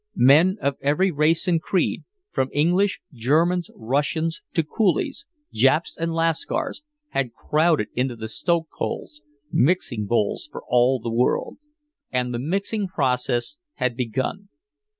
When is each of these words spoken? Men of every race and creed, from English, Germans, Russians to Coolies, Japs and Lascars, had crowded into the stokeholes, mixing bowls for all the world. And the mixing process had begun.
Men 0.15 0.57
of 0.63 0.77
every 0.81 1.11
race 1.11 1.47
and 1.47 1.61
creed, 1.61 2.05
from 2.31 2.49
English, 2.53 3.01
Germans, 3.13 3.69
Russians 3.75 4.41
to 4.55 4.63
Coolies, 4.63 5.27
Japs 5.53 5.95
and 5.95 6.11
Lascars, 6.11 6.81
had 7.09 7.35
crowded 7.35 7.89
into 7.93 8.15
the 8.15 8.27
stokeholes, 8.27 9.21
mixing 9.51 10.07
bowls 10.07 10.49
for 10.51 10.63
all 10.67 10.99
the 10.99 11.11
world. 11.11 11.59
And 12.09 12.33
the 12.33 12.39
mixing 12.39 12.87
process 12.87 13.57
had 13.75 13.95
begun. 13.95 14.49